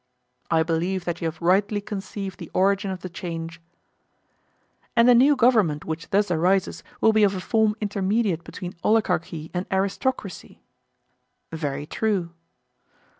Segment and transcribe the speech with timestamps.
[0.49, 3.61] I believe that you have rightly conceived the origin of the change.
[4.95, 9.51] And the new government which thus arises will be of a form intermediate between oligarchy
[9.53, 10.63] and aristocracy?
[11.51, 12.31] Very true.